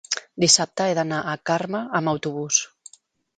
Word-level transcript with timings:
dissabte 0.43 0.87
he 0.91 0.95
d'anar 0.99 1.19
a 1.23 1.35
Carme 1.51 1.83
amb 2.01 2.13
autobús. 2.15 2.63